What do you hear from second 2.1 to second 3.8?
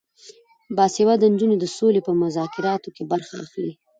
مذاکراتو کې برخه اخلي.